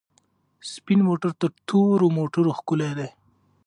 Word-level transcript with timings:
سپین 0.71 0.99
موټر 1.07 1.31
تر 1.39 1.49
تورو 1.67 2.07
موټرو 2.17 2.55
ښکلی 2.57 2.91
دی. 2.97 3.09